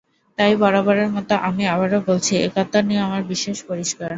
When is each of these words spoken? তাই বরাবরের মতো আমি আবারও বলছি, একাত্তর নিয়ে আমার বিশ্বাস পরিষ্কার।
তাই 0.37 0.53
বরাবরের 0.61 1.09
মতো 1.15 1.33
আমি 1.47 1.63
আবারও 1.73 1.99
বলছি, 2.09 2.33
একাত্তর 2.39 2.83
নিয়ে 2.89 3.05
আমার 3.07 3.21
বিশ্বাস 3.31 3.57
পরিষ্কার। 3.69 4.09